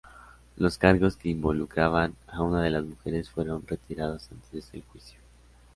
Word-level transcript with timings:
Los 0.57 0.79
cargos 0.79 1.15
que 1.15 1.29
involucraban 1.29 2.15
a 2.25 2.41
una 2.41 2.63
de 2.63 2.71
las 2.71 2.83
mujeres 2.83 3.29
fueron 3.29 3.67
retirados 3.67 4.31
antes 4.31 4.71
del 4.71 4.81
juicio. 4.81 5.19